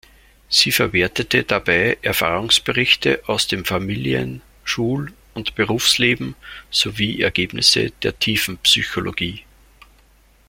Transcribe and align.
Sie 0.49 0.71
verwertete 0.71 1.43
dabei 1.43 1.95
Erfahrungsberichte 2.01 3.21
aus 3.27 3.45
dem 3.47 3.65
Familien-, 3.65 4.41
Schul- 4.63 5.13
und 5.35 5.53
Berufsleben 5.53 6.33
sowie 6.71 7.21
Ergebnisse 7.21 7.91
der 8.01 8.17
Tiefenpsychologie. 8.17 9.45